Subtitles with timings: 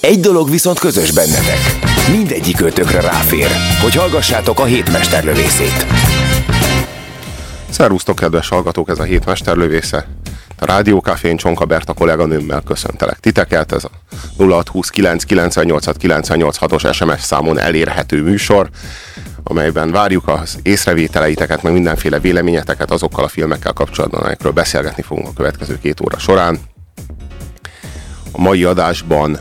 [0.00, 1.58] Egy dolog viszont közös bennetek.
[2.10, 3.48] Mindegyik ötökre ráfér,
[3.82, 5.86] hogy hallgassátok a hétmesterlövészét.
[7.70, 10.06] Szervusztok, kedves hallgatók, ez a hét mesterlövésze.
[10.58, 13.72] A Rádiókafén Csonka Berta kolléganőmmel köszöntelek titeket.
[13.72, 13.90] Ez a
[14.36, 18.68] 0629 98 98 os SMS számon elérhető műsor,
[19.42, 25.32] amelyben várjuk az észrevételeiteket, meg mindenféle véleményeteket azokkal a filmekkel kapcsolatban, amelyekről beszélgetni fogunk a
[25.36, 26.58] következő két óra során.
[28.32, 29.40] A mai adásban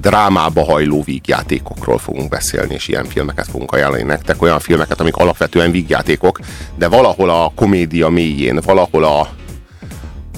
[0.00, 5.70] drámába hajló vígjátékokról fogunk beszélni, és ilyen filmeket fogunk ajánlani nektek, olyan filmeket, amik alapvetően
[5.70, 6.38] vígjátékok,
[6.76, 9.20] de valahol a komédia mélyén, valahol a,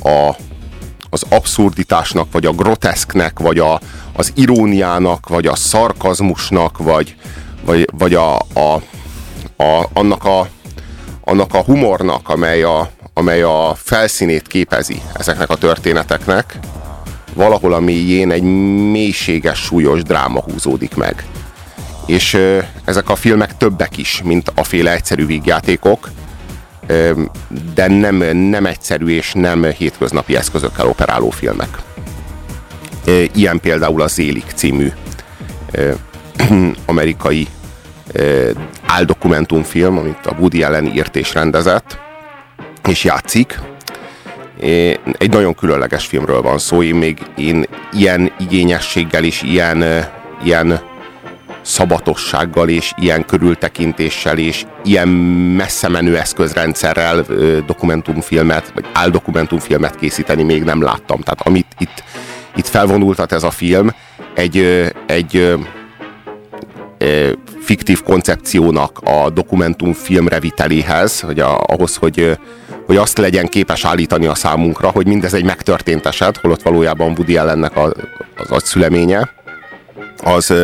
[0.09, 0.37] a
[1.11, 3.81] az abszurditásnak, vagy a groteszknek, vagy a,
[4.13, 7.17] az iróniának, vagy a szarkazmusnak, vagy,
[7.65, 8.83] vagy, vagy a, a,
[9.57, 10.49] a, annak, a,
[11.21, 16.59] annak a humornak, amely a, amely a felszínét képezi ezeknek a történeteknek,
[17.35, 18.43] valahol a mélyén egy
[18.91, 21.25] mélységes, súlyos dráma húzódik meg.
[22.07, 22.39] És
[22.85, 26.11] ezek a filmek többek is, mint a féle egyszerű vígjátékok,
[27.75, 31.79] de nem, nem egyszerű és nem hétköznapi eszközökkel operáló filmek.
[33.35, 34.93] Ilyen például a Zélik című
[36.87, 37.47] amerikai
[38.87, 41.99] áldokumentumfilm, amit a Woody Allen írt és rendezett,
[42.89, 43.61] és játszik,
[45.19, 49.85] egy nagyon különleges filmről van szó, én még én ilyen igényességgel és ilyen,
[50.45, 50.81] ilyen
[51.63, 55.09] szabatossággal és ilyen körültekintéssel és ilyen
[55.57, 57.25] messze menő eszközrendszerrel
[57.67, 61.21] dokumentumfilmet, vagy áldokumentumfilmet készíteni még nem láttam.
[61.21, 62.05] Tehát amit itt,
[62.57, 63.91] itt felvonultat ez a film,
[64.35, 64.59] egy,
[65.07, 65.55] egy
[67.61, 72.39] fiktív koncepciónak a dokumentumfilm reviteléhez, hogy a, ahhoz, hogy
[72.87, 77.37] hogy azt legyen képes állítani a számunkra, hogy mindez egy megtörtént eset, holott valójában Woody
[77.37, 77.93] Allennek a,
[78.37, 79.31] az agyszüleménye,
[80.23, 80.55] az,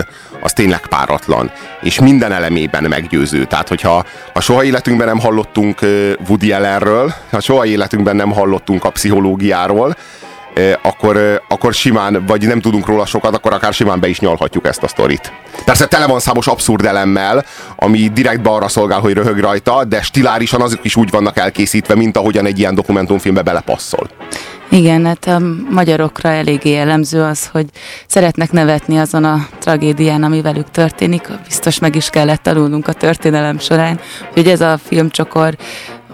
[0.42, 1.50] az tényleg páratlan,
[1.82, 3.44] és minden elemében meggyőző.
[3.44, 5.80] Tehát, hogyha ha soha életünkben nem hallottunk
[6.28, 9.96] Woody Allenről, ha soha életünkben nem hallottunk a pszichológiáról,
[10.82, 14.82] akkor, akkor simán, vagy nem tudunk róla sokat, akkor akár simán be is nyalhatjuk ezt
[14.82, 15.32] a sztorit.
[15.64, 17.44] Persze tele van számos abszurd elemmel,
[17.76, 22.16] ami direktbe arra szolgál, hogy röhög rajta, de stilárisan azok is úgy vannak elkészítve, mint
[22.16, 24.08] ahogyan egy ilyen dokumentumfilmbe belepasszol.
[24.68, 25.40] Igen, hát a
[25.70, 27.66] magyarokra eléggé jellemző az, hogy
[28.06, 31.28] szeretnek nevetni azon a tragédián, ami velük történik.
[31.46, 34.00] Biztos meg is kellett tanulnunk a történelem során,
[34.32, 35.56] hogy ez a filmcsokor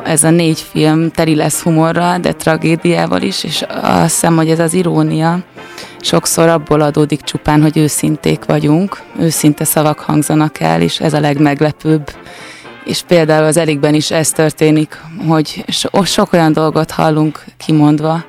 [0.04, 4.58] ez a négy film teli lesz humorral, de tragédiával is, és azt hiszem, hogy ez
[4.58, 5.38] az irónia
[6.00, 12.14] sokszor abból adódik csupán, hogy őszinték vagyunk, őszinte szavak hangzanak el, és ez a legmeglepőbb.
[12.84, 18.24] És például az Elikben is ez történik, hogy so- sok olyan dolgot hallunk kimondva,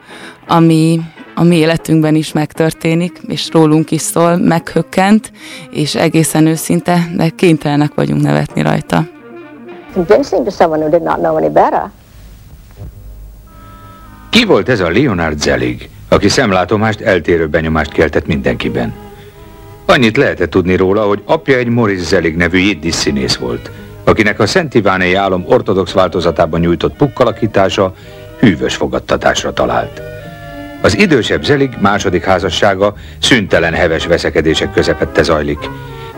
[0.47, 1.02] ami
[1.35, 5.31] a mi életünkben is megtörténik, és rólunk is szól, meghökkent,
[5.72, 9.07] és egészen őszinte, de kénytelenek vagyunk nevetni rajta
[9.93, 11.89] convincing to someone who did not know any better.
[14.29, 18.93] Ki volt ez a Leonard Zelig, aki szemlátomást eltérő benyomást keltett mindenkiben?
[19.85, 23.71] Annyit lehetett tudni róla, hogy apja egy Morris Zelig nevű jiddis színész volt,
[24.03, 27.93] akinek a Szent Ivánei álom ortodox változatában nyújtott pukkalakítása
[28.39, 30.01] hűvös fogadtatásra talált.
[30.81, 35.69] Az idősebb Zelig második házassága szüntelen heves veszekedések közepette zajlik,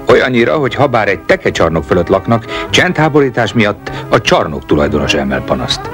[0.07, 5.89] Olyannyira, hogy ha bár egy tekecsarnok fölött laknak, csendháborítás miatt a csarnok tulajdonos emel panaszt.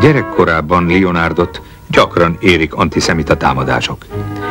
[0.00, 4.06] Gyerekkorában Leonardot gyakran érik antiszemita támadások.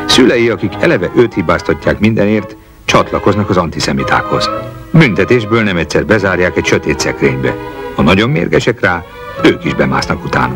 [0.07, 2.55] Szülei, akik eleve őt hibáztatják mindenért,
[2.85, 4.49] csatlakoznak az antiszemitákhoz.
[4.91, 7.55] Büntetésből nem egyszer bezárják egy sötét szekrénybe.
[7.95, 9.03] Ha nagyon mérgesek rá,
[9.43, 10.53] ők is bemásznak utána.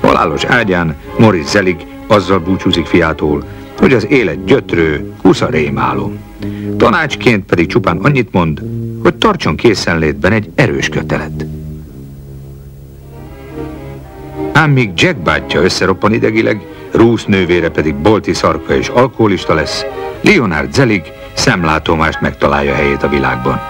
[0.00, 3.44] Halálos ágyán Morris Zelig azzal búcsúzik fiától,
[3.78, 6.18] hogy az élet gyötrő, husza rémálom.
[6.76, 8.62] Tanácsként pedig csupán annyit mond,
[9.02, 11.46] hogy tartson készenlétben egy erős kötelet.
[14.52, 16.60] Ám míg Jack bátyja összeroppan idegileg,
[16.92, 19.84] Ruth nővére pedig bolti szarka és alkoholista lesz,
[20.20, 21.02] Leonard Zelig
[21.34, 23.60] szemlátomást megtalálja helyét a világban.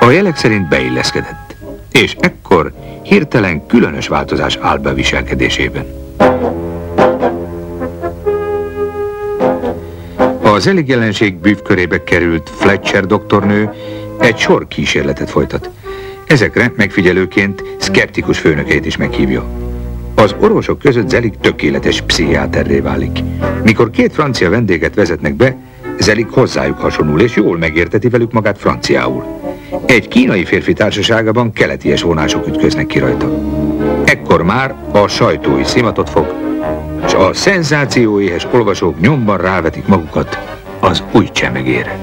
[0.00, 1.56] A jelek szerint beilleszkedett,
[1.92, 5.84] és ekkor hirtelen különös változás áll be viselkedésében.
[10.50, 13.70] A Zelig jelenség bűvkörébe került Fletcher doktornő
[14.18, 15.70] egy sor kísérletet folytat.
[16.26, 19.44] Ezekre megfigyelőként szkeptikus főnökeit is meghívja.
[20.14, 23.18] Az orvosok között Zelig tökéletes pszichiáterré válik.
[23.64, 25.56] Mikor két francia vendéget vezetnek be,
[25.98, 29.24] Zelig hozzájuk hasonul, és jól megérteti velük magát franciául.
[29.86, 33.30] Egy kínai férfi társaságában keleties vonások ütköznek ki rajta.
[34.04, 36.49] Ekkor már a sajtó is szimatot fog,
[37.06, 40.38] és a szenzációéhes olvasók nyomban rávetik magukat
[40.80, 41.98] az új csemegére.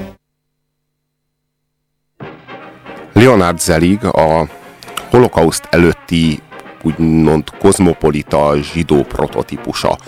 [3.12, 4.48] Leonard Zelig a
[5.10, 6.38] holokauszt előtti
[6.82, 9.98] úgymond kozmopolita zsidó prototípusa.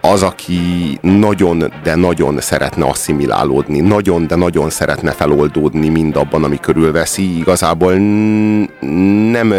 [0.00, 0.60] Az, aki
[1.00, 7.92] nagyon, de nagyon szeretne asszimilálódni, nagyon, de nagyon szeretne feloldódni mindabban, ami körülveszi, igazából
[9.30, 9.54] nem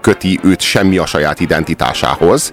[0.00, 2.52] köti őt semmi a saját identitásához,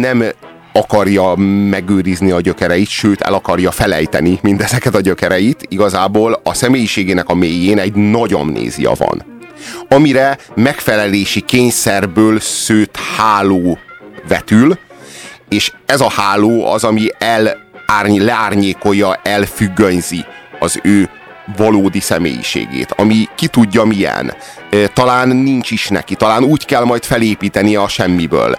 [0.00, 0.24] nem
[0.72, 1.34] akarja
[1.70, 7.78] megőrizni a gyökereit, sőt el akarja felejteni mindezeket a gyökereit, igazából a személyiségének a mélyén
[7.78, 9.24] egy nagy amnézia van.
[9.88, 13.78] Amire megfelelési kényszerből szőtt háló
[14.28, 14.78] vetül,
[15.48, 17.56] és ez a háló az, ami el,
[17.86, 20.24] árny, leárnyékolja, elfüggönyzi
[20.58, 21.10] az ő
[21.56, 24.34] valódi személyiségét, ami ki tudja milyen.
[24.92, 28.56] Talán nincs is neki, talán úgy kell majd felépíteni a semmiből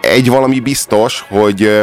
[0.00, 1.82] egy valami biztos, hogy,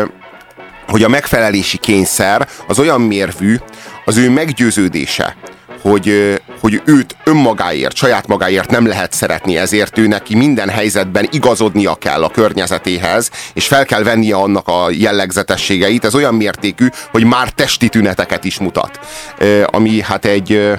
[0.87, 3.55] hogy a megfelelési kényszer az olyan mérvű,
[4.05, 5.35] az ő meggyőződése,
[5.89, 11.95] hogy, hogy őt önmagáért, saját magáért nem lehet szeretni, ezért ő neki minden helyzetben igazodnia
[11.95, 16.05] kell a környezetéhez, és fel kell vennie annak a jellegzetességeit.
[16.05, 18.99] Ez olyan mértékű, hogy már testi tüneteket is mutat.
[19.65, 20.71] Ami hát egy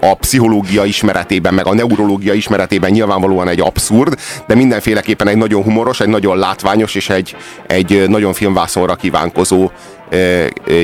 [0.00, 6.00] a pszichológia ismeretében, meg a neurológia ismeretében nyilvánvalóan egy abszurd, de mindenféleképpen egy nagyon humoros,
[6.00, 7.36] egy nagyon látványos és egy,
[7.66, 9.70] egy nagyon filmvászonra kívánkozó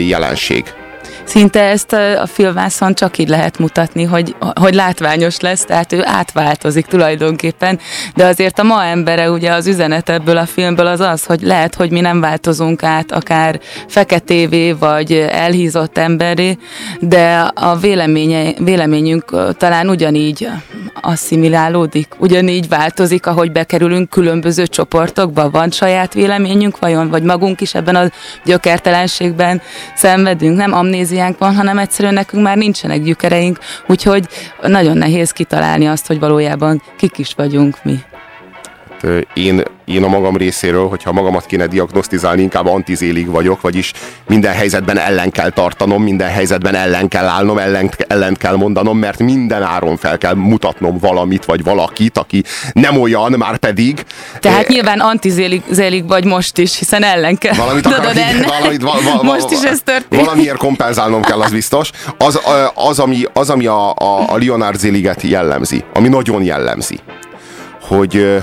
[0.07, 0.65] jelenség
[1.29, 6.87] szinte ezt a filmvászon csak így lehet mutatni, hogy, hogy látványos lesz, tehát ő átváltozik
[6.87, 7.79] tulajdonképpen,
[8.15, 11.75] de azért a ma embere, ugye az üzenet ebből a filmből az az, hogy lehet,
[11.75, 16.59] hogy mi nem változunk át akár feketévé vagy elhízott emberé,
[17.01, 20.49] de a véleménye, véleményünk talán ugyanígy
[21.01, 27.97] asszimilálódik, ugyanígy változik, ahogy bekerülünk különböző csoportokba, van saját véleményünk vajon, vagy magunk is ebben
[27.97, 28.11] a
[28.45, 29.63] gyökertelenségben
[29.95, 34.29] szenvedünk, nem amnézi fantáziánk van, hanem egyszerűen nekünk már nincsenek gyökereink, úgyhogy
[34.63, 37.99] nagyon nehéz kitalálni azt, hogy valójában kik is vagyunk mi.
[39.03, 43.93] Hát, én én a magam részéről, hogyha magamat kéne diagnosztizálni, inkább antizélig vagyok, vagyis
[44.27, 49.19] minden helyzetben ellen kell tartanom, minden helyzetben ellen kell állnom, ellen, ellen kell mondanom, mert
[49.19, 54.05] minden áron fel kell mutatnom valamit, vagy valakit, aki nem olyan, már pedig.
[54.41, 57.55] Tehát e, nyilván antizélig vagy most is, hiszen ellen kell.
[57.55, 60.25] Valamit akar, igen, valamit, val, val, most is ez történik.
[60.25, 61.91] Valamiért kompenzálnom kell, az biztos.
[62.19, 62.41] Az,
[62.75, 66.99] az ami, az, ami a, a, a Leonard Zéliget jellemzi, ami nagyon jellemzi,
[67.81, 68.43] hogy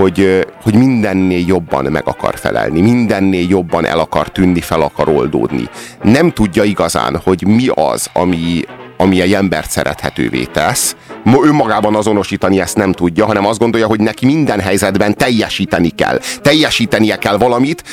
[0.00, 5.68] hogy, hogy mindennél jobban meg akar felelni, mindennél jobban el akar tűnni, fel akar oldódni.
[6.02, 8.60] Nem tudja igazán, hogy mi az, ami,
[8.96, 10.96] ami egy embert szerethetővé tesz.
[11.42, 16.20] Önmagában azonosítani ezt nem tudja, hanem azt gondolja, hogy neki minden helyzetben teljesíteni kell.
[16.42, 17.84] Teljesítenie kell valamit,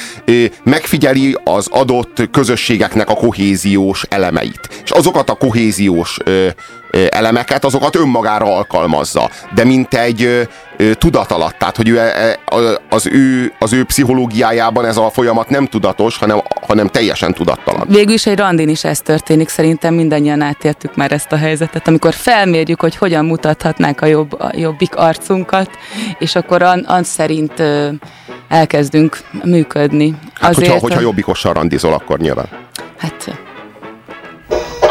[0.64, 4.82] megfigyeli az adott közösségeknek a kohéziós elemeit.
[4.84, 6.18] És azokat a kohéziós
[7.10, 10.48] elemeket, azokat önmagára alkalmazza, de mint egy
[10.94, 12.40] tudat alatt, tehát hogy ő, e, e,
[12.90, 17.88] az, ő, az ő pszichológiájában ez a folyamat nem tudatos, hanem, hanem teljesen tudattalan.
[17.88, 22.14] Végül is egy randin is ez történik, szerintem mindannyian átértük már ezt a helyzetet, amikor
[22.14, 25.70] felmérjük, hogy hogyan mutathatnánk a, jobb, a jobbik arcunkat,
[26.20, 27.64] és akkor an, an szerint
[28.48, 30.16] elkezdünk működni.
[30.34, 32.48] Hát, Azért, hogyha, hogyha jobbikossal randizol, akkor nyilván.
[32.98, 33.40] Hát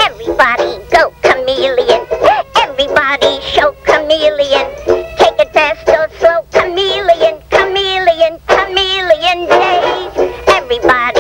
[0.07, 2.01] Everybody go chameleon.
[2.57, 4.67] Everybody show chameleon.
[5.17, 10.35] Take it fast or slow, chameleon, chameleon, chameleon days.
[10.49, 11.16] Everybody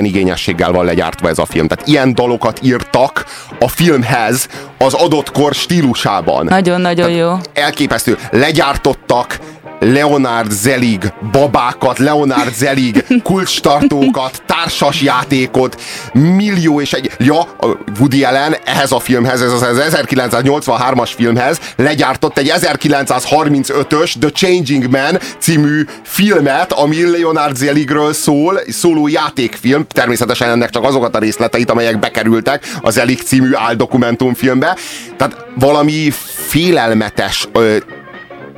[0.00, 1.66] milyen igényességgel van legyártva ez a film.
[1.68, 3.24] Tehát ilyen dalokat írtak
[3.58, 6.44] a filmhez az adott kor stílusában.
[6.44, 7.34] Nagyon-nagyon jó.
[7.52, 8.18] Elképesztő.
[8.30, 9.37] Legyártottak
[9.80, 15.80] Leonard Zelig babákat, Leonard Zelig kulcstartókat, társas játékot,
[16.12, 17.10] millió és egy...
[17.18, 17.56] Ja,
[17.98, 25.18] Woody Allen ehhez a filmhez, ez az 1983-as filmhez legyártott egy 1935-ös The Changing Man
[25.38, 31.98] című filmet, ami Leonard Zeligről szól, szóló játékfilm, természetesen ennek csak azokat a részleteit, amelyek
[31.98, 34.76] bekerültek az Zelig című áldokumentumfilmbe.
[35.16, 36.10] Tehát valami
[36.48, 37.76] félelmetes ö,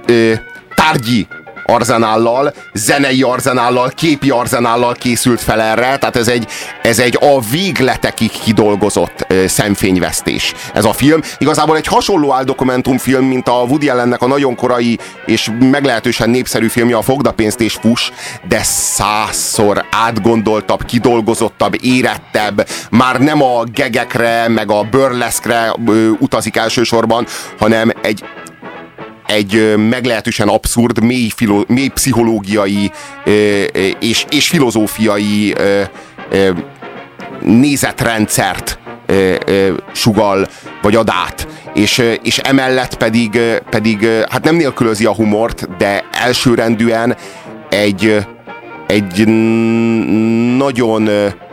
[0.06, 0.32] ö,
[0.80, 1.26] tárgyi
[1.64, 6.46] arzenállal, zenei arzenállal, képi arzenállal készült fel erre, tehát ez egy,
[6.82, 11.20] ez egy a végletekig kidolgozott ö, szemfényvesztés ez a film.
[11.38, 16.96] Igazából egy hasonló áldokumentumfilm, mint a Woody Allennek a nagyon korai és meglehetősen népszerű filmje
[16.96, 18.10] a Fogda pénzt és fuss,
[18.48, 25.74] de százszor átgondoltabb, kidolgozottabb, érettebb, már nem a gegekre, meg a burleszkre
[26.18, 27.26] utazik elsősorban,
[27.58, 28.24] hanem egy
[29.30, 32.90] egy meglehetősen abszurd, mély, filo, mély pszichológiai
[34.00, 35.54] és, és filozófiai
[37.40, 38.78] nézetrendszert
[39.92, 40.46] sugal,
[40.82, 41.48] vagy ad át.
[41.74, 43.38] És, és emellett pedig,
[43.70, 47.16] pedig, hát nem nélkülözi a humort, de elsőrendűen
[47.68, 48.26] egy,
[48.86, 49.26] egy
[50.56, 51.08] nagyon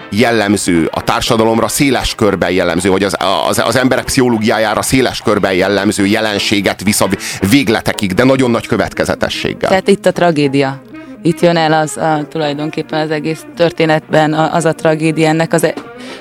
[0.09, 3.15] jellemző, a társadalomra széles körben jellemző, vagy az,
[3.47, 7.07] az, az emberek pszichológiájára széles körben jellemző jelenséget visz a
[7.49, 9.69] végletekig, de nagyon nagy következetességgel.
[9.69, 10.81] Tehát itt a tragédia.
[11.21, 15.73] Itt jön el az a, tulajdonképpen az egész történetben az a tragédia, ennek az e-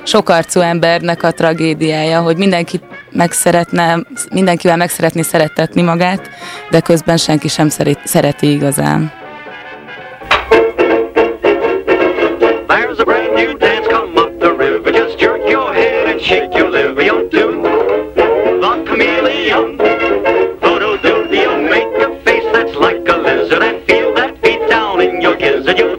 [0.02, 2.80] sokarcú embernek a tragédiája, hogy mindenki
[3.12, 3.98] meg szeretne,
[4.30, 6.30] mindenkivel meg szeretné szeretetni magát,
[6.70, 9.15] de közben senki sem szeret, szereti igazán.
[12.68, 14.90] There's a brand new dance come up the river.
[14.90, 17.02] Just jerk your head and shake your liver.
[17.02, 19.78] You'll do the chameleon.
[20.60, 25.00] Photo do you'll make a face that's like a lizard and feel that beat down
[25.00, 25.78] in your gizzard.
[25.78, 25.96] You'll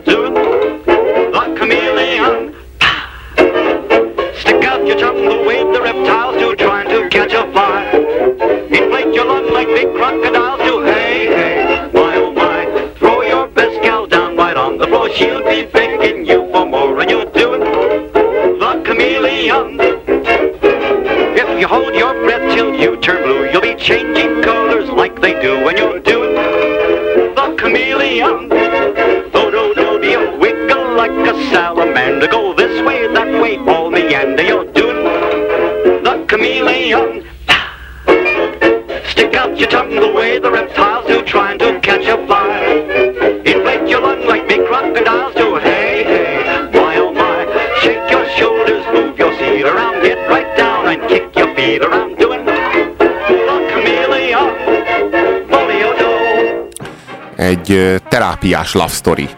[57.48, 59.30] Egy terápiás love story.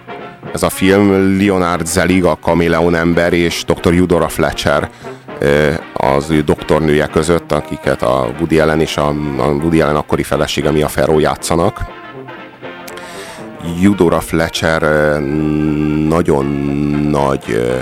[0.53, 3.93] Ez a film Leonard Zelig, a Kameleon ember és dr.
[3.93, 4.89] Eudora Fletcher
[5.93, 10.71] az ő doktornője között, akiket a Woody Allen és a, a Woody Allen akkori felesége
[10.71, 11.79] Mia Farrow játszanak.
[13.83, 14.81] Eudora Fletcher
[16.07, 16.45] nagyon
[17.09, 17.75] nagy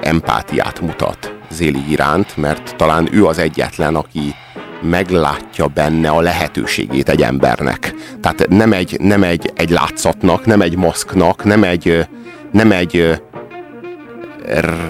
[0.00, 4.34] empátiát mutat Zéli iránt, mert talán ő az egyetlen, aki
[4.80, 7.94] meglátja benne a lehetőségét egy embernek.
[8.20, 12.08] Tehát nem egy, nem egy, egy látszatnak, nem egy maszknak, nem egy,
[12.52, 13.20] nem egy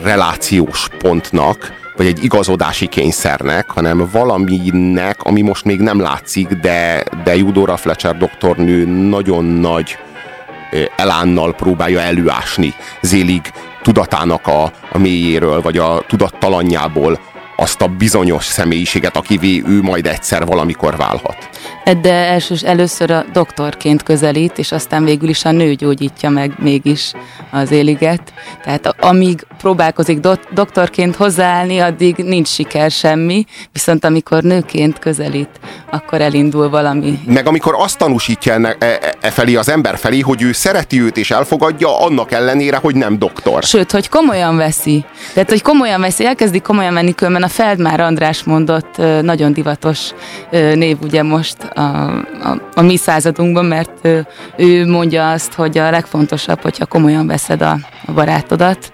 [0.02, 7.30] relációs pontnak, vagy egy igazodási kényszernek, hanem valaminek, ami most még nem látszik, de, de
[7.30, 9.98] Eudora Fletcher doktornő nagyon nagy
[10.96, 17.18] elánnal próbálja előásni Zélig tudatának a, a mélyéről, vagy a tudattalanjából
[17.60, 21.48] azt a bizonyos személyiséget, akivé ő majd egyszer valamikor válhat.
[22.00, 27.12] De elsős, először a doktorként közelít, és aztán végül is a nő gyógyítja meg mégis
[27.50, 28.32] az éliget.
[28.64, 35.50] Tehát amíg próbálkozik do- doktorként hozzáállni, addig nincs siker semmi, viszont amikor nőként közelít,
[35.90, 37.18] akkor elindul valami.
[37.26, 41.00] Meg amikor azt tanúsítja enne, e, e, e felé az ember felé, hogy ő szereti
[41.00, 43.62] őt és elfogadja, annak ellenére, hogy nem doktor.
[43.62, 45.04] Sőt, hogy komolyan veszi.
[45.32, 50.10] Tehát, hogy komolyan veszi, elkezdi komolyan venni, különben a Feldmár András mondott nagyon divatos
[50.50, 54.08] név ugye most a, a, a mi századunkban, mert
[54.56, 57.76] ő mondja azt, hogy a legfontosabb, hogyha komolyan veszed a,
[58.06, 58.92] a barátodat,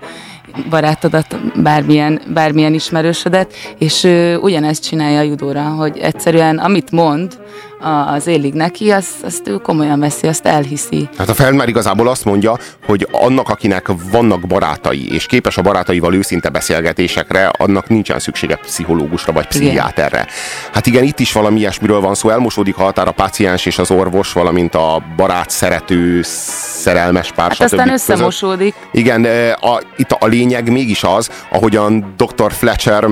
[0.70, 7.38] barátodat, bármilyen, bármilyen ismerősödet, és ő ugyanezt csinálja a judóra, hogy egyszerűen amit mond,
[7.80, 11.08] az élig neki, azt, azt ő komolyan veszi, azt elhiszi.
[11.18, 15.62] Hát a Feld már igazából azt mondja, hogy annak, akinek vannak barátai, és képes a
[15.62, 20.26] barátaival őszinte beszélgetésekre, annak nincsen szüksége pszichológusra vagy pszichiáterre.
[20.72, 23.90] Hát igen, itt is valami ilyesmiről van szó, elmosódik a határ a páciens és az
[23.90, 28.74] orvos, valamint a barát, szerető, szerelmes pár, Hát aztán összemosódik.
[28.74, 29.06] Között.
[29.06, 29.24] Igen,
[29.60, 32.52] a, itt a lényeg mégis az, ahogyan dr.
[32.52, 33.06] Fletcher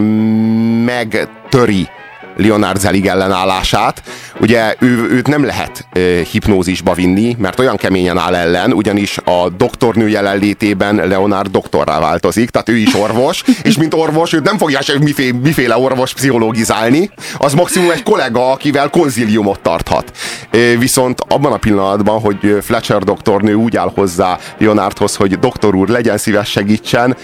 [0.84, 1.88] megtöri
[2.36, 4.02] Leonard Zelig ellenállását.
[4.40, 6.00] Ugye ő, őt nem lehet e,
[6.30, 12.68] hipnózisba vinni, mert olyan keményen áll ellen, ugyanis a doktornő jelenlétében Leonard doktorrá változik, tehát
[12.68, 14.98] ő is orvos, és mint orvos őt nem fogja se
[15.42, 20.12] miféle, orvos pszichológizálni, az maximum egy kollega, akivel konziliumot tarthat.
[20.50, 25.88] E, viszont abban a pillanatban, hogy Fletcher doktornő úgy áll hozzá Leonardhoz, hogy doktor úr,
[25.88, 27.16] legyen szíves segítsen,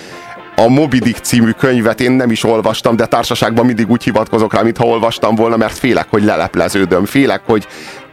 [0.64, 4.62] a Moby Dick című könyvet én nem is olvastam, de társaságban mindig úgy hivatkozok rá,
[4.62, 7.66] mintha olvastam volna, mert félek, hogy lelepleződöm, félek, hogy,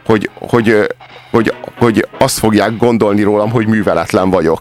[0.06, 0.88] hogy, hogy, hogy,
[1.30, 4.60] hogy, hogy azt fogják gondolni rólam, hogy műveletlen vagyok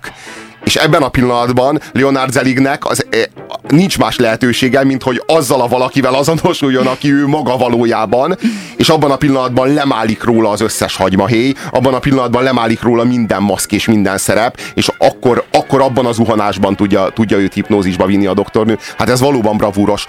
[0.67, 3.29] és ebben a pillanatban Leonard Zelignek az, e,
[3.67, 8.38] nincs más lehetősége, mint hogy azzal a valakivel azonosuljon, aki ő maga valójában,
[8.77, 13.41] és abban a pillanatban lemálik róla az összes hagymahéj, abban a pillanatban lemálik róla minden
[13.41, 18.25] maszk és minden szerep, és akkor, akkor abban az zuhanásban tudja, tudja őt hipnózisba vinni
[18.25, 18.77] a doktornő.
[18.97, 20.05] Hát ez valóban bravúros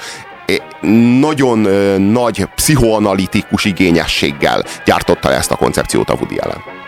[1.21, 1.59] nagyon
[2.01, 6.88] nagy pszichoanalitikus igényességgel gyártotta ezt a koncepciót a Woody Allen.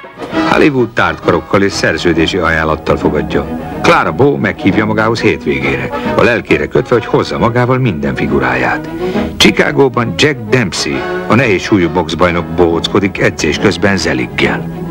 [0.51, 3.47] Hollywood tártkarokkal és szerződési ajánlattal fogadja.
[3.83, 8.89] Clara Bow meghívja magához hétvégére, a lelkére kötve, hogy hozza magával minden figuráját.
[9.37, 14.90] Chicagóban Jack Dempsey, a nehéz súlyú boxbajnok bohóckodik edzés közben Zeliggel.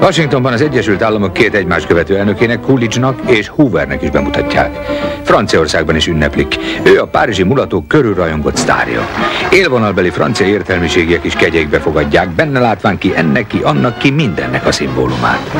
[0.00, 4.76] Washingtonban az Egyesült Államok két egymás követő elnökének, Coolidge-nak és Hoovernek is bemutatják.
[5.22, 6.56] Franciaországban is ünneplik.
[6.82, 9.08] Ő a párizsi mulatók körülrajongott sztárja.
[9.50, 14.72] Élvonalbeli francia értelmiségiek is kegyekbe fogadják, benne látván ki ennek ki, annak ki, mindennek a
[14.72, 15.50] szimbólumát.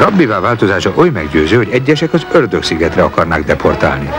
[0.00, 4.10] Rabbivá változása oly meggyőző, hogy egyesek az ördögszigetre akarnák deportálni.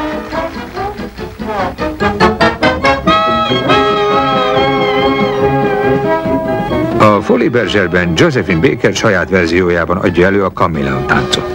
[7.38, 11.45] A Folly Bergerben Josephine Baker saját verziójában adja elő a Camilla táncot.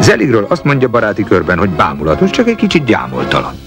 [0.00, 3.65] Zeligről azt mondja baráti körben, hogy bámulatos, csak egy kicsit gyámoltalan.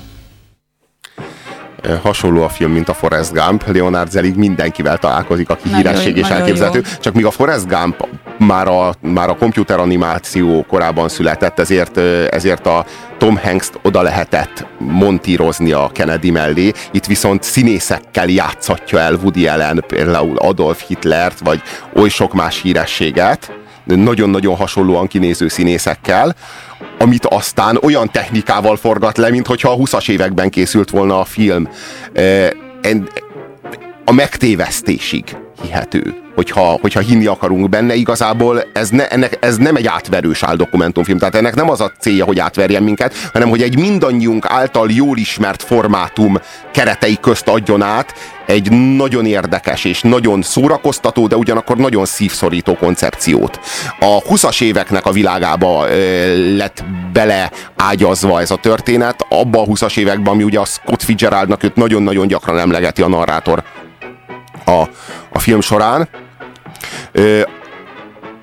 [2.01, 3.63] Hasonló a film, mint a Forrest Gump.
[3.67, 6.81] Leonard Zelig mindenkivel találkozik, aki nagyon, híresség és elképzelhető.
[6.85, 6.99] Jó.
[6.99, 9.37] Csak míg a Forrest Gump már a, már a
[9.67, 11.97] animáció korában született, ezért,
[12.31, 12.85] ezért a
[13.17, 16.71] Tom Hanks-t oda lehetett montírozni a Kennedy mellé.
[16.91, 21.61] Itt viszont színészekkel játszhatja el Woody Allen, például Adolf Hitlert, vagy
[21.95, 23.51] oly sok más hírességet
[23.83, 26.35] nagyon-nagyon hasonlóan kinéző színészekkel,
[26.97, 31.69] amit aztán olyan technikával forgat le, mint hogyha a 20-as években készült volna a film.
[34.05, 39.87] A megtévesztésig hihető, hogyha, hogyha hinni akarunk benne, igazából ez, ne, ennek, ez nem egy
[39.87, 44.45] átverős dokumentumfilm, tehát ennek nem az a célja, hogy átverjen minket, hanem hogy egy mindannyiunk
[44.45, 46.37] által jól ismert formátum
[46.71, 48.13] keretei közt adjon át
[48.45, 53.59] egy nagyon érdekes és nagyon szórakoztató, de ugyanakkor nagyon szívszorító koncepciót.
[53.99, 55.85] A 20-as éveknek a világába
[56.55, 61.63] lett bele ágyazva ez a történet, abba a 20-as években, ami ugye a Scott Fitzgeraldnak
[61.63, 63.63] őt nagyon-nagyon gyakran emlegeti a narrátor
[64.65, 64.89] a,
[65.29, 66.09] a film során.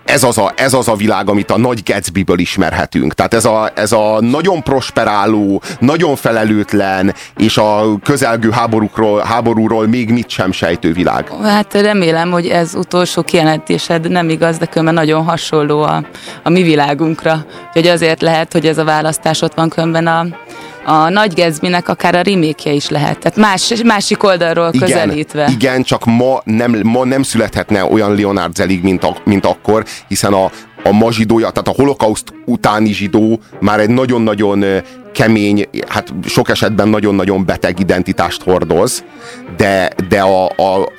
[0.04, 3.14] Ez az, a, ez az a világ, amit a nagy Gatsby-ből ismerhetünk.
[3.14, 10.10] Tehát ez a, ez a nagyon prosperáló, nagyon felelőtlen, és a közelgő háborúkról, háborúról még
[10.10, 11.28] mit sem sejtő világ.
[11.42, 16.04] Hát remélem, hogy ez utolsó kijelentésed nem igaz, de különben nagyon hasonló a,
[16.42, 17.44] a mi világunkra.
[17.72, 20.26] Hogy azért lehet, hogy ez a választás ott van különben a,
[20.86, 23.18] a Nagy Gatsby-nek akár a remake is lehet.
[23.18, 25.48] Tehát más, másik oldalról igen, közelítve.
[25.50, 30.32] Igen, csak ma nem, ma nem születhetne olyan Leonard Zelig, mint, a, mint akkor, hiszen
[30.32, 30.50] a,
[30.82, 34.64] a ma zsidója, tehát a holokauszt utáni zsidó már egy nagyon-nagyon
[35.12, 39.04] kemény, hát sok esetben nagyon-nagyon beteg identitást hordoz,
[39.56, 40.92] de, de a, a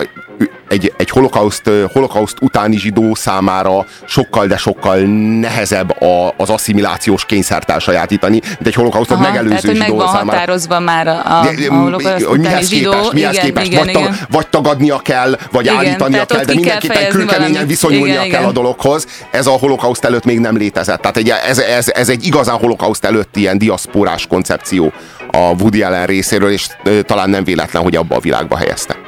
[0.68, 4.98] egy, egy holokauszt, holokauszt utáni zsidó számára sokkal, de sokkal
[5.40, 10.38] nehezebb a, az asszimilációs kényszert elsajátítani, mint egy holokausztot Aha, megelőző tehát, zsidó hogy számára.
[10.38, 12.90] határozva már a, a, a holokauszt hogy mihez zsidó.
[12.90, 16.54] Képest, mihez igen, képest igen, vagy, tag, vagy tagadnia kell, vagy igen, állítania kell, de
[16.54, 18.50] mindenképpen kőkeményen viszonyulnia igen, kell igen.
[18.50, 19.06] a dologhoz.
[19.30, 21.00] Ez a holokauszt előtt még nem létezett.
[21.00, 24.92] Tehát egy, ez, ez, ez egy igazán holokauszt előtti ilyen diaszporás koncepció
[25.30, 26.66] a Woody Allen részéről, és
[27.02, 29.07] talán nem véletlen, hogy abba a világba helyezte.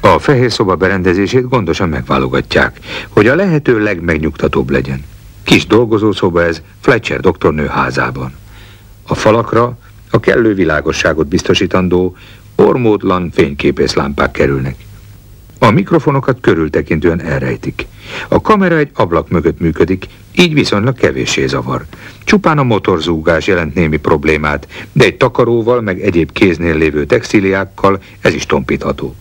[0.00, 5.04] A fehér szoba berendezését gondosan megválogatják, hogy a lehető legmegnyugtatóbb legyen.
[5.42, 8.32] Kis dolgozószoba ez Fletcher doktornő házában.
[9.06, 9.78] A falakra
[10.10, 12.16] A kellő világosságot biztosítandó
[12.54, 14.74] ormótlan fényképészlámpák kerülnek.
[15.58, 17.86] A mikrofonokat körültekintően elrejtik.
[18.28, 20.06] A kamera egy ablak mögött működik,
[20.36, 21.84] így viszonylag kevéssé zavar.
[22.24, 28.34] Csupán a motorzúgás jelent némi problémát, de egy takaróval, meg egyéb kéznél lévő textíliákkal ez
[28.34, 29.14] is tompítható.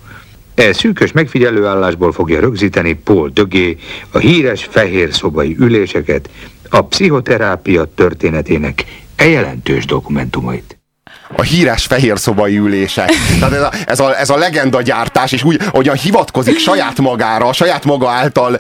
[0.58, 3.78] E szűkös megfigyelőállásból fogja rögzíteni Paul Dögé
[4.12, 6.30] a híres fehér szobai üléseket,
[6.70, 10.77] a pszichoterápia történetének e jelentős dokumentumait
[11.36, 13.10] a híres fehér szobai ülések.
[13.40, 17.54] Tehát ez a, ez a, ez a legenda gyártás, és úgy, hogyan hivatkozik saját magára,
[17.54, 18.60] saját maga által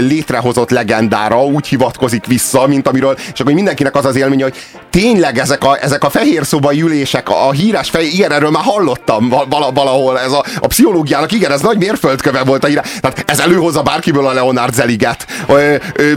[0.00, 4.56] létrehozott legendára, úgy hivatkozik vissza, mint amiről, és akkor mindenkinek az az élménye, hogy
[4.90, 9.34] tényleg ezek a, ezek a fehér szobai ülések, a híres fehér, igen, erről már hallottam
[9.74, 12.82] valahol, ez a, a pszichológiának, igen, ez nagy mérföldköve volt a híre.
[13.00, 15.26] Tehát ez előhozza bárkiből a Leonard Zeliget.
[15.48, 16.12] Ö, ö,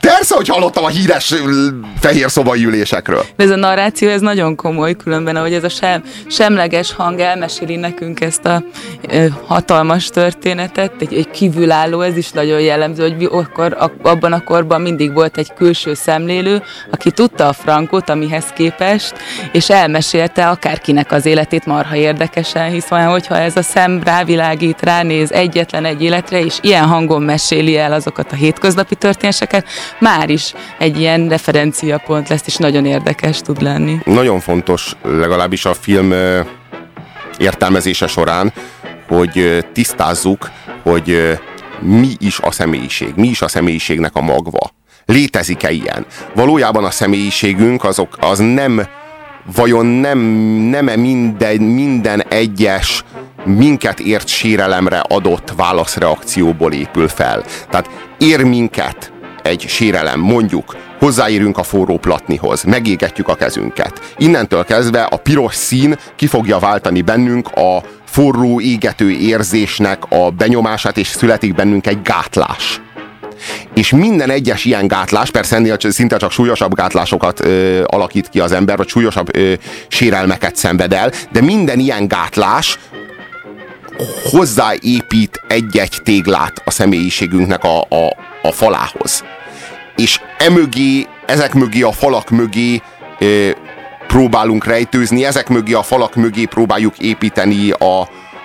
[0.00, 1.34] persze, hogy hallottam a híres
[2.00, 3.24] fehér szobai ülésekről.
[3.36, 8.20] Ez a narráció, ez nagyon komoly, különben, ahogy ez a sem, semleges hang elmeséli nekünk
[8.20, 8.62] ezt a
[9.08, 14.80] ö, hatalmas történetet, egy, egy kívülálló, ez is nagyon jellemző, hogy akkor, abban a korban
[14.80, 19.14] mindig volt egy külső szemlélő, aki tudta a frankot, amihez képest,
[19.52, 25.84] és elmesélte akárkinek az életét marha érdekesen, hiszen hogyha ez a szem rávilágít, ránéz egyetlen
[25.84, 29.66] egy életre, és ilyen hangon meséli el azokat a hétköznapi történéseket,
[29.98, 33.98] már is egy ilyen referenciapont lesz, és nagyon érdekes tud lenni.
[34.04, 34.69] Nagyon fontos,
[35.02, 36.12] legalábbis a film
[37.38, 38.52] értelmezése során,
[39.08, 40.50] hogy tisztázzuk,
[40.82, 41.38] hogy
[41.80, 44.70] mi is a személyiség, mi is a személyiségnek a magva.
[45.04, 46.06] Létezik-e ilyen?
[46.34, 48.86] Valójában a személyiségünk azok, az nem,
[49.54, 50.18] vajon nem,
[50.70, 53.04] nem-e minden, minden egyes
[53.44, 57.44] minket ért sérelemre adott válaszreakcióból épül fel.
[57.70, 64.00] Tehát ér minket egy sérelem, mondjuk hozzáérünk a forró platnihoz, megégetjük a kezünket.
[64.16, 70.96] Innentől kezdve a piros szín ki fogja váltani bennünk a forró égető érzésnek a benyomását,
[70.96, 72.80] és születik bennünk egy gátlás.
[73.74, 78.52] És minden egyes ilyen gátlás, persze ennél szinte csak súlyosabb gátlásokat ö, alakít ki az
[78.52, 79.52] ember, vagy súlyosabb ö,
[79.88, 82.78] sérelmeket szenved el, de minden ilyen gátlás
[84.30, 89.22] hozzáépít egy-egy téglát a személyiségünknek a, a, a falához.
[89.96, 92.82] És emögé, ezek mögé a falak mögé
[93.18, 93.26] e,
[94.06, 98.00] próbálunk rejtőzni, ezek mögé a falak mögé próbáljuk építeni a,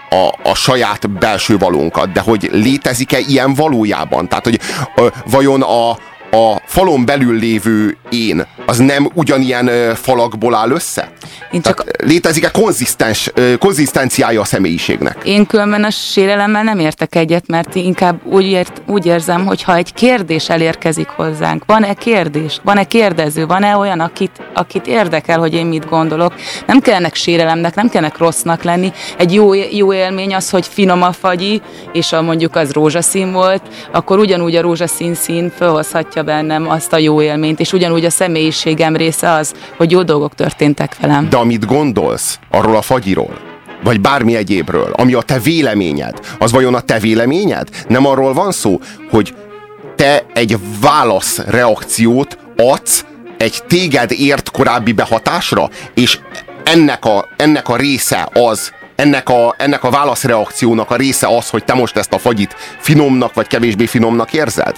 [0.09, 4.27] a, a saját belső valónkat, de hogy létezik-e ilyen valójában?
[4.27, 4.59] Tehát, hogy
[4.95, 5.97] ö, vajon a,
[6.35, 11.11] a falon belül lévő én, az nem ugyanilyen ö, falakból áll össze?
[11.51, 11.83] Én csak...
[11.83, 15.17] Tehát létezik-e konzisztens, konzisztenciája a személyiségnek?
[15.23, 19.75] Én különben a sérelemmel nem értek egyet, mert inkább úgy, ért, úgy érzem, hogy ha
[19.75, 25.65] egy kérdés elérkezik hozzánk, van-e kérdés, van-e kérdező, van-e olyan, akit, akit érdekel, hogy én
[25.65, 26.33] mit gondolok,
[26.67, 28.91] nem kellnek sérelemnek, nem kellnek rossznak lenni.
[29.17, 33.61] Egy jó, jó élmény az, hogy finom a fagyi, és a mondjuk az rózsaszín volt,
[33.91, 38.95] akkor ugyanúgy a rózsaszín szín felhozhatja bennem azt a jó élményt, és ugyanúgy a személyiségem
[38.95, 41.29] része az, hogy jó dolgok történtek velem.
[41.29, 43.39] De amit gondolsz arról a fagyiról,
[43.83, 47.67] vagy bármi egyébről, ami a te véleményed, az vajon a te véleményed?
[47.87, 49.35] Nem arról van szó, hogy
[49.95, 53.05] te egy válasz reakciót adsz
[53.37, 56.19] egy téged ért korábbi behatásra, és
[56.63, 61.63] ennek a, ennek a része az, ennek a, ennek a válaszreakciónak a része az, hogy
[61.63, 64.75] te most ezt a fagyit finomnak vagy kevésbé finomnak érzed?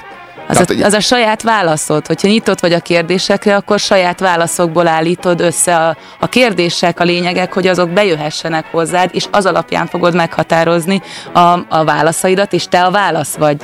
[0.47, 2.07] Az, Tehát, a, az a saját válaszod.
[2.07, 7.53] Hogyha nyitott vagy a kérdésekre, akkor saját válaszokból állítod össze a, a kérdések, a lényegek,
[7.53, 11.01] hogy azok bejöhessenek hozzád, és az alapján fogod meghatározni
[11.33, 13.57] a, a válaszaidat, és te a válasz vagy.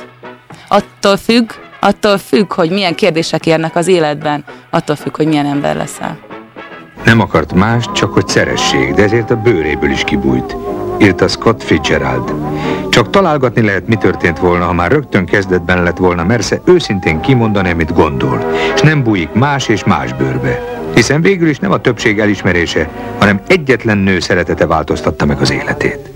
[0.68, 5.76] Attól függ, attól függ, hogy milyen kérdések érnek az életben, attól függ, hogy milyen ember
[5.76, 6.18] leszel.
[7.04, 10.56] Nem akart más, csak hogy szeressék, de ezért a bőréből is kibújt
[11.00, 12.32] írta Scott Fitzgerald.
[12.88, 17.70] Csak találgatni lehet, mi történt volna, ha már rögtön kezdetben lett volna Mersze őszintén kimondani,
[17.70, 20.60] amit gondol, és nem bújik más és más bőrbe.
[20.94, 26.10] Hiszen végül is nem a többség elismerése, hanem egyetlen nő szeretete változtatta meg az életét.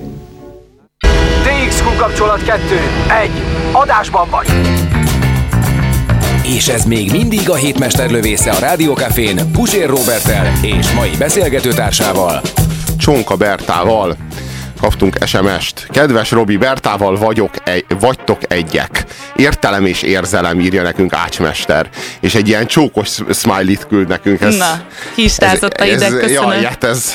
[1.43, 2.61] DXQ kapcsolat 2.
[3.23, 3.31] 1.
[3.73, 4.47] Adásban vagy!
[6.57, 12.41] És ez még mindig a hétmester lövésze a Rádiókafén Pusér Robertel és mai beszélgetőtársával
[12.99, 14.17] Csonka Bertával
[14.81, 15.87] kaptunk SMS-t.
[15.91, 19.05] Kedves Robi, Bertával vagyok, egy, vagytok egyek.
[19.37, 21.89] Értelem és érzelem írja nekünk Ácsmester.
[22.21, 24.41] És egy ilyen csókos smiley-t küld nekünk.
[24.41, 24.81] Ez, Na,
[25.15, 26.33] kistázott a ide, köszönöm.
[26.33, 27.15] Jaj, hát ez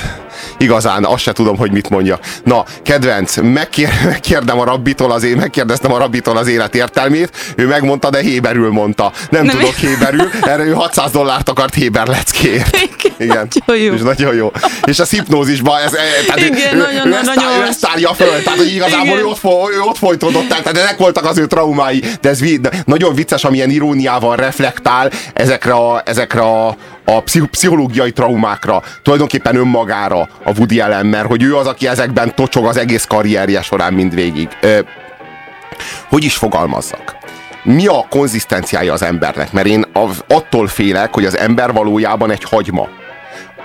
[0.57, 2.19] igazán, azt se tudom, hogy mit mondja.
[2.43, 7.67] Na, kedvenc, megkér, megkérdem a rabbitól az én, megkérdeztem a rabbitól az élet értelmét, ő
[7.67, 9.11] megmondta, de héberül mondta.
[9.29, 12.77] Nem, Nem tudok héberül, erre ő 600 dollárt akart héber leckért.
[13.17, 13.47] Igen.
[13.65, 13.93] Nagyon jó.
[13.93, 14.51] És nagyon jó.
[14.85, 17.61] És a hipnózisban ez, e, tehát Igen, ő, nagyon, ő, ezt, nagyon ő jó.
[17.61, 19.17] ezt állja föl, tehát hogy igazából Igen.
[19.17, 22.69] ő ott, ő ott folytódott el, tehát ezek voltak az ő traumái, de ez de
[22.85, 30.19] nagyon vicces, amilyen iróniával reflektál ezekre a, ezekre a, a pszich- pszichológiai traumákra, tulajdonképpen önmagára
[30.43, 34.49] a Woody Allen, mert hogy ő az, aki ezekben tocsog az egész karrierje során mindvégig.
[34.61, 34.79] Ö,
[36.09, 37.15] hogy is fogalmazzak?
[37.63, 39.51] Mi a konzisztenciája az embernek?
[39.51, 39.85] Mert én
[40.27, 42.87] attól félek, hogy az ember valójában egy hagyma.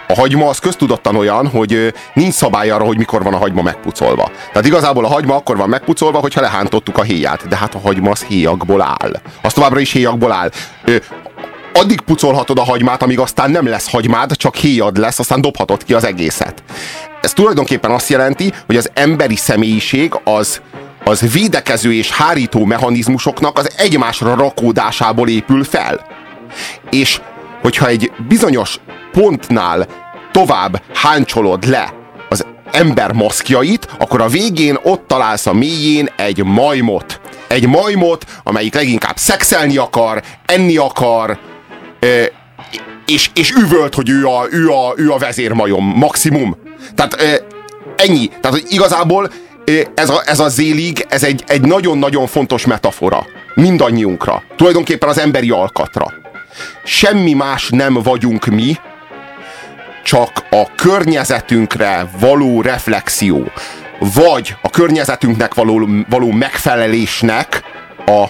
[0.08, 4.30] A hagyma az köztudottan olyan, hogy nincs szabály arra, hogy mikor van a hagyma megpucolva.
[4.52, 7.48] Tehát igazából a hagyma akkor van megpucolva, hogyha lehántottuk a héját.
[7.48, 9.20] De hát a hagyma az héjakból áll.
[9.42, 10.50] Az továbbra is héjakból áll.
[11.78, 15.94] Addig pucolhatod a hagymát, amíg aztán nem lesz hagymád, csak héjad lesz, aztán dobhatod ki
[15.94, 16.62] az egészet.
[17.20, 20.60] Ez tulajdonképpen azt jelenti, hogy az emberi személyiség az,
[21.04, 26.06] az védekező és hárító mechanizmusoknak az egymásra rakódásából épül fel.
[26.90, 27.20] És
[27.62, 28.80] hogyha egy bizonyos
[29.12, 29.86] pontnál
[30.32, 31.94] tovább háncsolod le
[32.28, 37.20] az ember maszkjait, akkor a végén ott találsz a mélyén egy majmot.
[37.46, 41.38] Egy majmot, amelyik leginkább szexelni akar, enni akar,
[43.06, 46.56] és, és üvölt, hogy ő a, ő a, ő a vezérmajom, maximum.
[46.94, 47.44] Tehát
[47.96, 48.26] ennyi.
[48.26, 49.30] Tehát hogy igazából
[49.94, 53.26] ez a, ez a zélig, ez egy, egy nagyon-nagyon fontos metafora.
[53.54, 54.42] Mindannyiunkra.
[54.56, 56.12] Tulajdonképpen az emberi alkatra.
[56.84, 58.76] Semmi más nem vagyunk mi,
[60.04, 63.52] csak a környezetünkre való reflexió,
[64.14, 67.62] vagy a környezetünknek való, való megfelelésnek
[68.06, 68.24] a,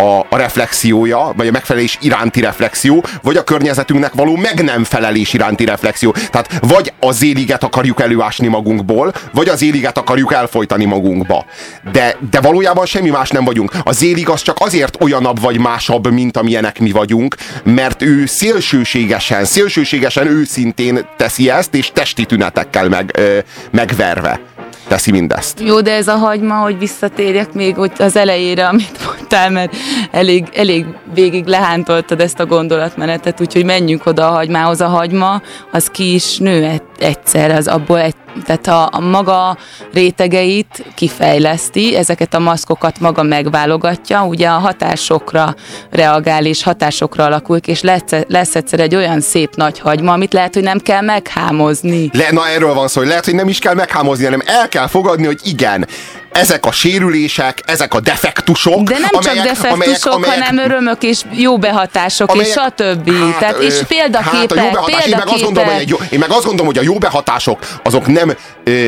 [0.00, 5.32] a, a reflexiója, vagy a megfelelés iránti reflexió, vagy a környezetünknek való meg nem felelés
[5.32, 6.14] iránti reflexió.
[6.30, 11.44] Tehát vagy a zéliget akarjuk előásni magunkból, vagy az zéliget akarjuk elfolytani magunkba.
[11.92, 13.72] De, de valójában semmi más nem vagyunk.
[13.84, 19.44] A zélig az csak azért olyanabb vagy másabb, mint amilyenek mi vagyunk, mert ő szélsőségesen,
[19.44, 23.38] szélsőségesen őszintén teszi ezt, és testi tünetekkel meg, ö,
[23.70, 24.40] megverve
[24.90, 25.60] teszi mindezt.
[25.60, 29.76] Jó, de ez a hagyma, hogy visszatérjek még hogy az elejére, amit mondtál, mert
[30.10, 34.80] elég, elég végig lehántoltad ezt a gondolatmenetet, úgyhogy menjünk oda a hagymához.
[34.80, 35.42] A hagyma,
[35.72, 38.14] az ki is nő egy- egyszer, az abból egy,
[38.46, 39.56] tehát a, a maga
[39.92, 45.54] rétegeit kifejleszti, ezeket a maszkokat maga megválogatja, ugye a hatásokra
[45.90, 50.54] reagál, és hatásokra alakul, és lesz, lesz egyszer egy olyan szép nagy hagyma, amit lehet,
[50.54, 52.10] hogy nem kell meghámozni.
[52.12, 54.86] Le, na erről van szó, hogy lehet, hogy nem is kell meghámozni, hanem el kell
[54.86, 55.86] fogadni, hogy igen,
[56.32, 62.36] ezek a sérülések, ezek a defektusok, De nem csak defektusok, hanem örömök és jó behatások,
[62.36, 63.10] és stb.
[63.38, 66.18] Tehát, és ö, példaképek, hát a jó behatás, én meg azt gondolom, hogy jó, én
[66.18, 68.36] meg azt gondolom, hogy a jó behatások azok nem,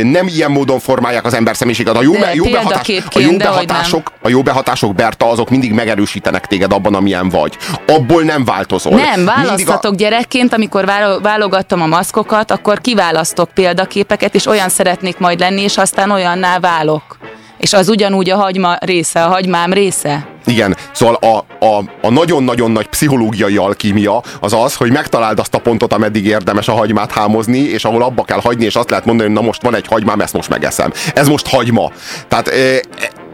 [0.03, 1.97] nem ilyen módon formálják az ember személyiséget.
[1.97, 6.47] A jó, De jó, behatás, a jó behatások, a jó behatások, Berta, azok mindig megerősítenek
[6.47, 7.57] téged abban, amilyen vagy.
[7.87, 8.95] Abból nem változol.
[8.95, 15.39] Nem, választhatok gyerekként, amikor válo- válogattam a maszkokat, akkor kiválasztok példaképeket, és olyan szeretnék majd
[15.39, 17.19] lenni, és aztán olyanná válok.
[17.63, 20.27] És az ugyanúgy a hagyma része, a hagymám része.
[20.47, 25.59] Igen, szóval a, a, a nagyon-nagyon nagy pszichológiai alkímia az az, hogy megtaláld azt a
[25.59, 29.29] pontot, ameddig érdemes a hagymát hámozni, és ahol abba kell hagyni, és azt lehet mondani,
[29.29, 30.93] hogy na most van egy hagymám, ezt most megeszem.
[31.15, 31.91] Ez most hagyma.
[32.29, 32.81] Tehát e,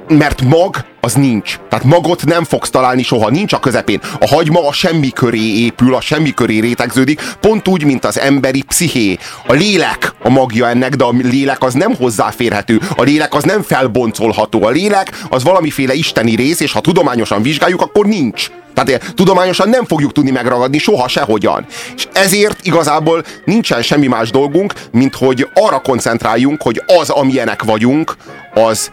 [0.09, 1.59] mert mag az nincs.
[1.69, 4.01] Tehát magot nem fogsz találni soha, nincs a közepén.
[4.21, 8.63] A hagyma a semmi köré épül, a semmi köré rétegződik, pont úgy, mint az emberi
[8.63, 9.19] psziché.
[9.47, 12.81] A lélek a magja ennek, de a lélek az nem hozzáférhető.
[12.97, 14.65] A lélek az nem felboncolható.
[14.65, 18.51] A lélek az valamiféle isteni rész, és ha tudományosan vizsgáljuk, akkor nincs.
[18.75, 21.67] Tehát eh, tudományosan nem fogjuk tudni megragadni soha sehogyan.
[21.97, 28.17] És ezért igazából nincsen semmi más dolgunk, mint hogy arra koncentráljunk, hogy az, amilyenek vagyunk,
[28.55, 28.91] az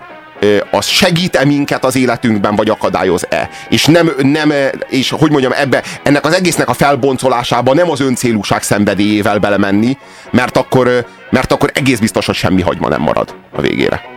[0.72, 3.50] az segít-e minket az életünkben, vagy akadályoz-e.
[3.70, 4.54] És nem, nem,
[4.90, 9.98] és hogy mondjam, ebbe, ennek az egésznek a felboncolásába nem az öncélúság szenvedélyével belemenni,
[10.32, 14.15] mert akkor, mert akkor egész biztos, hogy semmi hagyma nem marad a végére.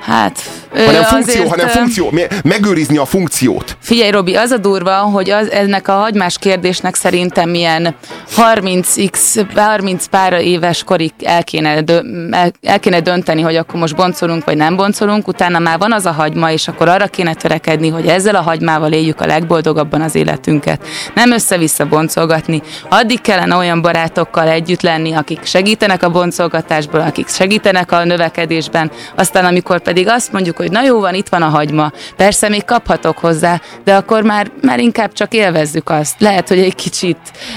[0.00, 0.38] Hát,
[0.74, 3.76] Hanem funkció, azért, hanem funkció, me- megőrizni a funkciót.
[3.80, 7.94] Figyelj, Robi, az a durva, hogy az, ennek a hagymás kérdésnek szerintem ilyen
[8.36, 13.96] 30x, 30 pár éves korig el kéne, dö, el, el kéne dönteni, hogy akkor most
[13.96, 17.88] boncolunk, vagy nem boncolunk, utána már van az a hagyma, és akkor arra kéne törekedni,
[17.88, 20.86] hogy ezzel a hagymával éljük a legboldogabban az életünket.
[21.14, 22.62] Nem össze-vissza boncolgatni.
[22.88, 29.44] Addig kellene olyan barátokkal együtt lenni, akik segítenek a boncolgatásból, akik segítenek a növekedésben, aztán
[29.44, 33.18] amikor pedig azt mondjuk, hogy na jó van, itt van a hagyma, persze még kaphatok
[33.18, 36.20] hozzá, de akkor már, már inkább csak élvezzük azt.
[36.20, 37.16] Lehet, hogy egy kicsit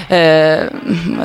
[0.09, 0.53] ö,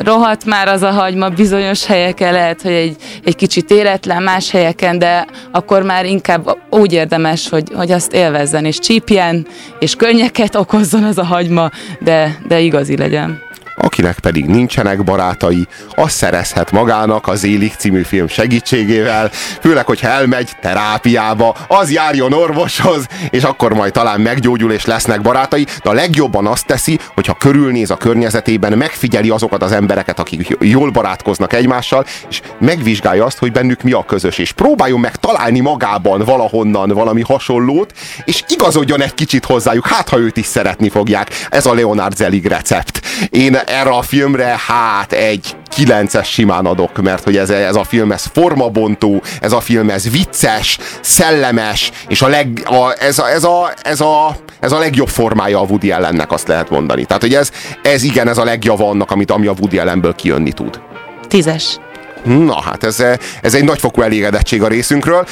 [0.03, 4.99] rohadt már az a hagyma bizonyos helyeken, lehet, hogy egy, egy kicsit életlen más helyeken,
[4.99, 9.47] de akkor már inkább úgy érdemes, hogy, hogy azt élvezzen, és csípjen,
[9.79, 13.48] és könnyeket okozzon az a hagyma, de, de igazi legyen.
[13.79, 20.51] Akinek pedig nincsenek barátai, az szerezhet magának az Élik című film segítségével, főleg, hogyha elmegy
[20.61, 26.47] terápiába, az járjon orvoshoz, és akkor majd talán meggyógyul és lesznek barátai, de a legjobban
[26.47, 32.41] azt teszi, hogyha körülnéz a környezetében, megfigyeli azokat az embereket, akik jól barátkoznak egymással, és
[32.59, 37.93] megvizsgálja azt, hogy bennük mi a közös, és próbáljon meg találni magában valahonnan valami hasonlót,
[38.25, 41.47] és igazodjon egy kicsit hozzájuk, hát ha őt is szeretni fogják.
[41.51, 43.01] Ez a Leonard Zelig recept.
[43.31, 48.13] Én erre a filmre hát egy kilences simán adok, mert hogy ez, ez a film
[48.13, 53.45] ez formabontó, ez a film ez vicces, szellemes, és a leg, a, ez, a, ez,
[53.45, 57.05] a, ez, a, ez a legjobb formája a Woody Allennek, azt lehet mondani.
[57.05, 57.51] Tehát, hogy ez,
[57.83, 60.81] ez igen, ez a legjava annak, amit ami a Woody Allenből kijönni tud.
[61.29, 61.79] Tízes.
[62.25, 63.05] Na hát ez,
[63.43, 65.27] ez egy nagyfokú elégedettség a részünkről.